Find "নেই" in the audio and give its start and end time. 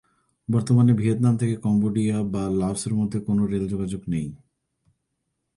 4.07-4.27